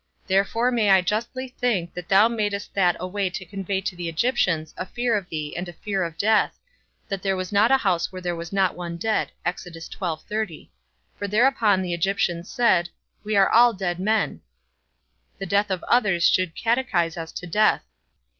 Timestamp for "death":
6.17-6.57, 15.45-15.69, 17.45-17.83